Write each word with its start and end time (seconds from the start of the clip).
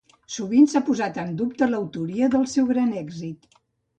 Sovint 0.35 0.63
s'ha 0.71 0.79
posat 0.87 1.19
en 1.23 1.35
dubte 1.41 1.67
l'autoria 1.73 2.29
del 2.37 2.47
seu 2.53 2.69
gran 2.73 2.95
èxit. 3.05 3.47